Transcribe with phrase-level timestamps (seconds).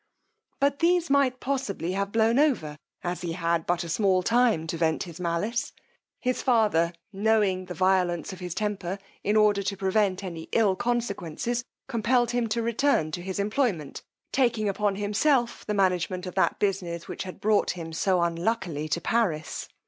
[0.59, 4.75] But these might possibly have blown over, as he had but a small time to
[4.77, 5.73] vent his malice.
[6.19, 11.63] His father knowing the violence of his temper, in order to prevent any ill consequences,
[11.87, 14.01] compelled him to return to his employment;
[14.31, 19.01] taking upon himself the management of that business which had brought him so unluckily to
[19.01, 19.67] Paris.